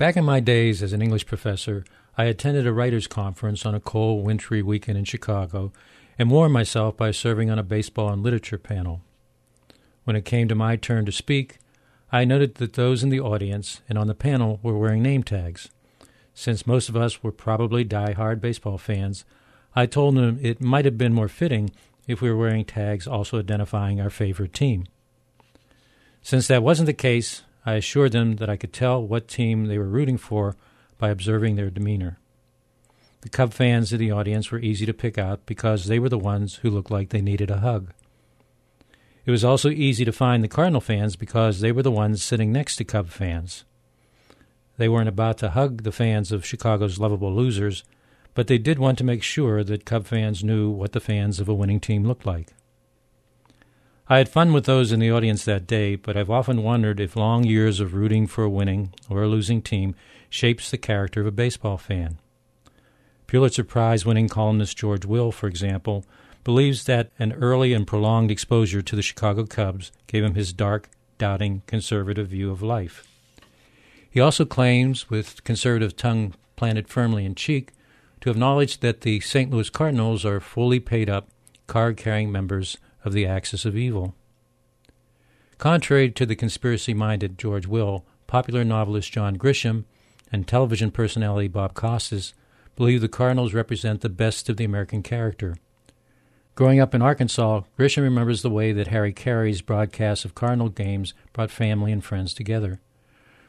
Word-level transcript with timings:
Back 0.00 0.16
in 0.16 0.24
my 0.24 0.40
days 0.40 0.82
as 0.82 0.94
an 0.94 1.02
English 1.02 1.26
professor, 1.26 1.84
I 2.16 2.24
attended 2.24 2.66
a 2.66 2.72
writers' 2.72 3.06
conference 3.06 3.66
on 3.66 3.74
a 3.74 3.80
cold, 3.80 4.24
wintry 4.24 4.62
weekend 4.62 4.96
in 4.96 5.04
Chicago 5.04 5.74
and 6.18 6.30
warmed 6.30 6.54
myself 6.54 6.96
by 6.96 7.10
serving 7.10 7.50
on 7.50 7.58
a 7.58 7.62
baseball 7.62 8.08
and 8.08 8.22
literature 8.22 8.56
panel. 8.56 9.02
When 10.04 10.16
it 10.16 10.24
came 10.24 10.48
to 10.48 10.54
my 10.54 10.76
turn 10.76 11.04
to 11.04 11.12
speak, 11.12 11.58
I 12.10 12.24
noted 12.24 12.54
that 12.54 12.72
those 12.72 13.02
in 13.02 13.10
the 13.10 13.20
audience 13.20 13.82
and 13.90 13.98
on 13.98 14.06
the 14.06 14.14
panel 14.14 14.58
were 14.62 14.78
wearing 14.78 15.02
name 15.02 15.22
tags. 15.22 15.68
Since 16.32 16.66
most 16.66 16.88
of 16.88 16.96
us 16.96 17.22
were 17.22 17.30
probably 17.30 17.84
die-hard 17.84 18.40
baseball 18.40 18.78
fans, 18.78 19.26
I 19.76 19.84
told 19.84 20.16
them 20.16 20.38
it 20.40 20.62
might 20.62 20.86
have 20.86 20.96
been 20.96 21.12
more 21.12 21.28
fitting 21.28 21.72
if 22.08 22.22
we 22.22 22.30
were 22.30 22.38
wearing 22.38 22.64
tags 22.64 23.06
also 23.06 23.38
identifying 23.38 24.00
our 24.00 24.08
favorite 24.08 24.54
team. 24.54 24.86
Since 26.22 26.46
that 26.46 26.62
wasn't 26.62 26.86
the 26.86 26.94
case, 26.94 27.42
I 27.64 27.74
assured 27.74 28.12
them 28.12 28.36
that 28.36 28.48
I 28.48 28.56
could 28.56 28.72
tell 28.72 29.06
what 29.06 29.28
team 29.28 29.66
they 29.66 29.78
were 29.78 29.88
rooting 29.88 30.18
for 30.18 30.56
by 30.98 31.10
observing 31.10 31.56
their 31.56 31.70
demeanor. 31.70 32.18
The 33.22 33.28
Cub 33.28 33.52
fans 33.52 33.92
in 33.92 33.98
the 33.98 34.10
audience 34.10 34.50
were 34.50 34.58
easy 34.58 34.86
to 34.86 34.94
pick 34.94 35.18
out 35.18 35.44
because 35.44 35.86
they 35.86 35.98
were 35.98 36.08
the 36.08 36.18
ones 36.18 36.56
who 36.56 36.70
looked 36.70 36.90
like 36.90 37.10
they 37.10 37.20
needed 37.20 37.50
a 37.50 37.58
hug. 37.58 37.92
It 39.26 39.30
was 39.30 39.44
also 39.44 39.68
easy 39.68 40.06
to 40.06 40.12
find 40.12 40.42
the 40.42 40.48
Cardinal 40.48 40.80
fans 40.80 41.16
because 41.16 41.60
they 41.60 41.72
were 41.72 41.82
the 41.82 41.90
ones 41.90 42.22
sitting 42.22 42.50
next 42.50 42.76
to 42.76 42.84
Cub 42.84 43.08
fans. 43.08 43.64
They 44.78 44.88
weren't 44.88 45.10
about 45.10 45.36
to 45.38 45.50
hug 45.50 45.82
the 45.82 45.92
fans 45.92 46.32
of 46.32 46.46
Chicago's 46.46 46.98
lovable 46.98 47.34
losers, 47.34 47.84
but 48.32 48.46
they 48.46 48.56
did 48.56 48.78
want 48.78 48.96
to 48.98 49.04
make 49.04 49.22
sure 49.22 49.62
that 49.62 49.84
Cub 49.84 50.06
fans 50.06 50.42
knew 50.42 50.70
what 50.70 50.92
the 50.92 51.00
fans 51.00 51.38
of 51.38 51.48
a 51.48 51.54
winning 51.54 51.80
team 51.80 52.04
looked 52.04 52.24
like. 52.24 52.54
I 54.12 54.18
had 54.18 54.28
fun 54.28 54.52
with 54.52 54.64
those 54.64 54.90
in 54.90 54.98
the 54.98 55.12
audience 55.12 55.44
that 55.44 55.68
day, 55.68 55.94
but 55.94 56.16
I've 56.16 56.32
often 56.32 56.64
wondered 56.64 56.98
if 56.98 57.14
long 57.14 57.44
years 57.44 57.78
of 57.78 57.94
rooting 57.94 58.26
for 58.26 58.42
a 58.42 58.50
winning 58.50 58.92
or 59.08 59.22
a 59.22 59.28
losing 59.28 59.62
team 59.62 59.94
shapes 60.28 60.68
the 60.68 60.78
character 60.78 61.20
of 61.20 61.28
a 61.28 61.30
baseball 61.30 61.78
fan. 61.78 62.18
Pulitzer 63.28 63.62
Prize 63.62 64.04
winning 64.04 64.28
columnist 64.28 64.76
George 64.76 65.04
Will, 65.04 65.30
for 65.30 65.46
example, 65.46 66.04
believes 66.42 66.86
that 66.86 67.12
an 67.20 67.34
early 67.34 67.72
and 67.72 67.86
prolonged 67.86 68.32
exposure 68.32 68.82
to 68.82 68.96
the 68.96 69.02
Chicago 69.02 69.46
Cubs 69.46 69.92
gave 70.08 70.24
him 70.24 70.34
his 70.34 70.52
dark, 70.52 70.90
doubting, 71.16 71.62
conservative 71.68 72.26
view 72.26 72.50
of 72.50 72.62
life. 72.62 73.06
He 74.10 74.18
also 74.18 74.44
claims, 74.44 75.08
with 75.08 75.44
conservative 75.44 75.96
tongue 75.96 76.34
planted 76.56 76.88
firmly 76.88 77.24
in 77.24 77.36
cheek, 77.36 77.70
to 78.22 78.30
have 78.30 78.36
knowledge 78.36 78.80
that 78.80 79.02
the 79.02 79.20
St. 79.20 79.52
Louis 79.52 79.70
Cardinals 79.70 80.24
are 80.24 80.40
fully 80.40 80.80
paid 80.80 81.08
up, 81.08 81.28
card 81.68 81.96
carrying 81.96 82.32
members 82.32 82.76
of 83.04 83.12
the 83.12 83.26
axis 83.26 83.64
of 83.64 83.76
evil. 83.76 84.14
Contrary 85.58 86.10
to 86.10 86.24
the 86.24 86.36
conspiracy 86.36 86.94
minded 86.94 87.38
George 87.38 87.66
Will, 87.66 88.04
popular 88.26 88.64
novelist 88.64 89.12
John 89.12 89.36
Grisham 89.36 89.84
and 90.32 90.46
television 90.46 90.90
personality 90.90 91.48
Bob 91.48 91.74
Costas 91.74 92.32
believe 92.76 93.00
the 93.00 93.08
Cardinals 93.08 93.52
represent 93.52 94.00
the 94.00 94.08
best 94.08 94.48
of 94.48 94.56
the 94.56 94.64
American 94.64 95.02
character. 95.02 95.56
Growing 96.54 96.80
up 96.80 96.94
in 96.94 97.02
Arkansas, 97.02 97.62
Grisham 97.78 98.02
remembers 98.02 98.42
the 98.42 98.50
way 98.50 98.72
that 98.72 98.88
Harry 98.88 99.12
Caray's 99.12 99.62
broadcasts 99.62 100.24
of 100.24 100.34
Cardinal 100.34 100.68
games 100.68 101.14
brought 101.32 101.50
family 101.50 101.92
and 101.92 102.04
friends 102.04 102.32
together. 102.32 102.80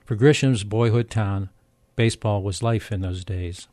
For 0.06 0.16
Grisham's 0.16 0.64
boyhood 0.64 1.10
town, 1.10 1.50
baseball 1.96 2.42
was 2.42 2.64
life 2.64 2.92
in 2.92 3.02
those 3.02 3.24
days. 3.24 3.68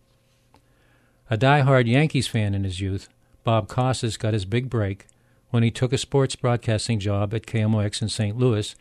A 1.30 1.36
die-hard 1.36 1.88
Yankees 1.88 2.28
fan 2.28 2.54
in 2.54 2.64
his 2.64 2.80
youth, 2.80 3.08
Bob 3.44 3.68
Costas 3.68 4.16
got 4.16 4.34
his 4.34 4.44
big 4.44 4.70
break 4.70 5.06
when 5.50 5.62
he 5.62 5.70
took 5.70 5.92
a 5.92 5.98
sports 5.98 6.36
broadcasting 6.36 6.98
job 6.98 7.32
at 7.34 7.46
KMOX 7.46 8.02
in 8.02 8.08
St. 8.08 8.36
Louis 8.36 8.74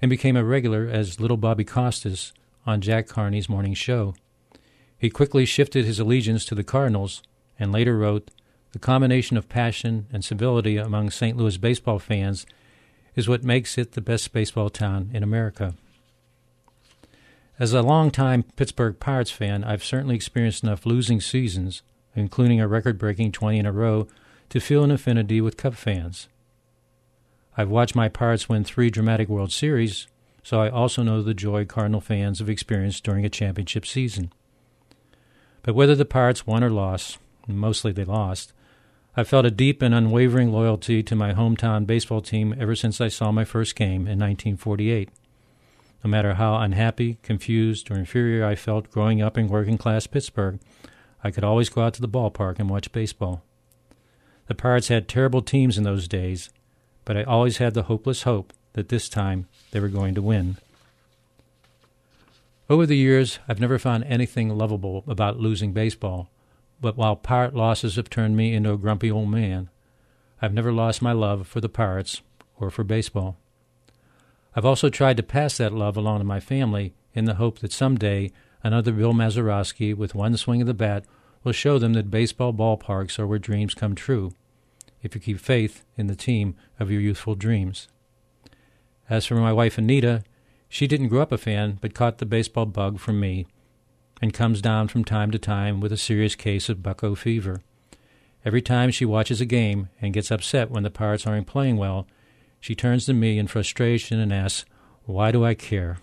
and 0.00 0.08
became 0.08 0.36
a 0.36 0.44
regular 0.44 0.86
as 0.86 1.20
Little 1.20 1.36
Bobby 1.36 1.64
Costas 1.64 2.32
on 2.66 2.80
Jack 2.80 3.08
Carney's 3.08 3.48
morning 3.48 3.74
show. 3.74 4.14
He 4.96 5.10
quickly 5.10 5.44
shifted 5.44 5.84
his 5.84 5.98
allegiance 5.98 6.44
to 6.46 6.54
the 6.54 6.64
Cardinals 6.64 7.22
and 7.58 7.72
later 7.72 7.96
wrote, 7.96 8.30
The 8.72 8.78
combination 8.78 9.36
of 9.36 9.48
passion 9.48 10.06
and 10.12 10.24
civility 10.24 10.76
among 10.76 11.10
St. 11.10 11.36
Louis 11.36 11.56
baseball 11.56 11.98
fans 11.98 12.46
is 13.14 13.28
what 13.28 13.44
makes 13.44 13.78
it 13.78 13.92
the 13.92 14.00
best 14.00 14.32
baseball 14.32 14.70
town 14.70 15.10
in 15.12 15.22
America. 15.22 15.74
As 17.58 17.72
a 17.72 17.82
longtime 17.82 18.42
Pittsburgh 18.56 18.98
Pirates 18.98 19.30
fan, 19.30 19.62
I've 19.62 19.84
certainly 19.84 20.16
experienced 20.16 20.64
enough 20.64 20.84
losing 20.84 21.20
seasons, 21.20 21.82
including 22.16 22.60
a 22.60 22.66
record 22.66 22.98
breaking 22.98 23.30
20 23.30 23.58
in 23.60 23.66
a 23.66 23.72
row, 23.72 24.08
to 24.54 24.60
feel 24.60 24.84
an 24.84 24.92
affinity 24.92 25.40
with 25.40 25.56
Cub 25.56 25.74
fans. 25.74 26.28
I've 27.56 27.70
watched 27.70 27.96
my 27.96 28.08
Pirates 28.08 28.48
win 28.48 28.62
three 28.62 28.88
dramatic 28.88 29.28
World 29.28 29.50
Series, 29.50 30.06
so 30.44 30.60
I 30.60 30.70
also 30.70 31.02
know 31.02 31.22
the 31.22 31.34
joy 31.34 31.64
Cardinal 31.64 32.00
fans 32.00 32.38
have 32.38 32.48
experienced 32.48 33.02
during 33.02 33.24
a 33.24 33.28
championship 33.28 33.84
season. 33.84 34.32
But 35.62 35.74
whether 35.74 35.96
the 35.96 36.04
Pirates 36.04 36.46
won 36.46 36.62
or 36.62 36.70
lost, 36.70 37.18
mostly 37.48 37.90
they 37.90 38.04
lost, 38.04 38.52
I've 39.16 39.26
felt 39.26 39.44
a 39.44 39.50
deep 39.50 39.82
and 39.82 39.92
unwavering 39.92 40.52
loyalty 40.52 41.02
to 41.02 41.16
my 41.16 41.32
hometown 41.32 41.84
baseball 41.84 42.20
team 42.20 42.54
ever 42.56 42.76
since 42.76 43.00
I 43.00 43.08
saw 43.08 43.32
my 43.32 43.44
first 43.44 43.74
game 43.74 44.02
in 44.02 44.20
1948. 44.20 45.10
No 46.04 46.10
matter 46.10 46.34
how 46.34 46.58
unhappy, 46.58 47.18
confused, 47.24 47.90
or 47.90 47.96
inferior 47.96 48.46
I 48.46 48.54
felt 48.54 48.92
growing 48.92 49.20
up 49.20 49.36
in 49.36 49.48
working 49.48 49.78
class 49.78 50.06
Pittsburgh, 50.06 50.60
I 51.24 51.32
could 51.32 51.42
always 51.42 51.70
go 51.70 51.82
out 51.82 51.94
to 51.94 52.00
the 52.00 52.08
ballpark 52.08 52.60
and 52.60 52.70
watch 52.70 52.92
baseball. 52.92 53.42
The 54.46 54.54
Pirates 54.54 54.88
had 54.88 55.08
terrible 55.08 55.42
teams 55.42 55.78
in 55.78 55.84
those 55.84 56.06
days, 56.06 56.50
but 57.04 57.16
I 57.16 57.22
always 57.22 57.58
had 57.58 57.74
the 57.74 57.84
hopeless 57.84 58.22
hope 58.22 58.52
that 58.74 58.88
this 58.88 59.08
time 59.08 59.46
they 59.70 59.80
were 59.80 59.88
going 59.88 60.14
to 60.14 60.22
win. 60.22 60.56
Over 62.68 62.86
the 62.86 62.96
years, 62.96 63.38
I've 63.48 63.60
never 63.60 63.78
found 63.78 64.04
anything 64.04 64.48
lovable 64.50 65.04
about 65.06 65.38
losing 65.38 65.72
baseball, 65.72 66.30
but 66.80 66.96
while 66.96 67.16
Pirate 67.16 67.54
losses 67.54 67.96
have 67.96 68.10
turned 68.10 68.36
me 68.36 68.54
into 68.54 68.72
a 68.72 68.78
grumpy 68.78 69.10
old 69.10 69.30
man, 69.30 69.68
I've 70.40 70.54
never 70.54 70.72
lost 70.72 71.02
my 71.02 71.12
love 71.12 71.46
for 71.46 71.60
the 71.60 71.68
Pirates 71.68 72.22
or 72.58 72.70
for 72.70 72.84
baseball. 72.84 73.36
I've 74.56 74.64
also 74.64 74.88
tried 74.88 75.16
to 75.16 75.22
pass 75.22 75.56
that 75.58 75.72
love 75.72 75.96
along 75.96 76.18
to 76.18 76.24
my 76.24 76.40
family 76.40 76.94
in 77.12 77.24
the 77.24 77.34
hope 77.34 77.58
that 77.60 77.72
someday 77.72 78.30
another 78.62 78.92
Bill 78.92 79.12
Mazeroski 79.12 79.94
with 79.94 80.14
one 80.14 80.36
swing 80.36 80.60
of 80.60 80.66
the 80.66 80.74
bat 80.74 81.04
will 81.44 81.52
show 81.52 81.78
them 81.78 81.92
that 81.92 82.10
baseball 82.10 82.52
ballparks 82.52 83.18
are 83.18 83.26
where 83.26 83.38
dreams 83.38 83.74
come 83.74 83.94
true, 83.94 84.32
if 85.02 85.14
you 85.14 85.20
keep 85.20 85.38
faith 85.38 85.84
in 85.96 86.06
the 86.06 86.16
team 86.16 86.56
of 86.80 86.90
your 86.90 87.00
youthful 87.00 87.34
dreams. 87.34 87.86
As 89.08 89.26
for 89.26 89.34
my 89.34 89.52
wife 89.52 89.76
Anita, 89.76 90.24
she 90.68 90.86
didn't 90.86 91.08
grow 91.08 91.20
up 91.20 91.30
a 91.30 91.38
fan, 91.38 91.78
but 91.80 91.94
caught 91.94 92.18
the 92.18 92.26
baseball 92.26 92.66
bug 92.66 92.98
from 92.98 93.20
me, 93.20 93.46
and 94.22 94.32
comes 94.32 94.62
down 94.62 94.88
from 94.88 95.04
time 95.04 95.30
to 95.30 95.38
time 95.38 95.80
with 95.80 95.92
a 95.92 95.98
serious 95.98 96.34
case 96.34 96.68
of 96.70 96.82
Bucco 96.82 97.14
fever. 97.14 97.60
Every 98.44 98.62
time 98.62 98.90
she 98.90 99.04
watches 99.04 99.40
a 99.40 99.46
game 99.46 99.88
and 100.00 100.14
gets 100.14 100.30
upset 100.30 100.70
when 100.70 100.82
the 100.82 100.90
Pirates 100.90 101.26
aren't 101.26 101.46
playing 101.46 101.76
well, 101.76 102.06
she 102.60 102.74
turns 102.74 103.04
to 103.06 103.12
me 103.12 103.38
in 103.38 103.46
frustration 103.46 104.18
and 104.18 104.32
asks, 104.32 104.64
Why 105.04 105.30
do 105.30 105.44
I 105.44 105.54
care? 105.54 105.98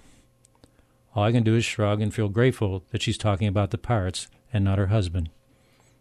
All 1.15 1.23
I 1.23 1.31
can 1.31 1.43
do 1.43 1.55
is 1.55 1.65
shrug 1.65 2.01
and 2.01 2.13
feel 2.13 2.29
grateful 2.29 2.83
that 2.91 3.01
she's 3.01 3.17
talking 3.17 3.47
about 3.47 3.71
the 3.71 3.77
Pirates 3.77 4.27
and 4.53 4.63
not 4.63 4.77
her 4.77 4.87
husband. 4.87 5.29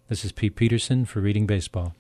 This 0.09 0.25
is 0.25 0.33
Pete 0.33 0.57
Peterson 0.57 1.05
for 1.05 1.21
Reading 1.21 1.47
Baseball. 1.47 1.95